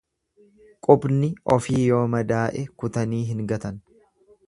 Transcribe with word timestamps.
Qubni 0.87 1.29
ofii 1.57 1.83
yoo 1.83 2.01
madaa'e 2.17 2.67
kutanii 2.83 3.25
hin 3.33 3.49
gatan. 3.53 3.83